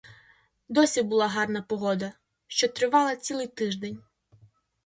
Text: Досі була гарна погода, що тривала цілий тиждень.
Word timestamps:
Досі 0.69 1.01
була 1.03 1.27
гарна 1.27 1.61
погода, 1.61 2.11
що 2.47 2.67
тривала 2.67 3.15
цілий 3.15 3.47
тиждень. 3.47 4.03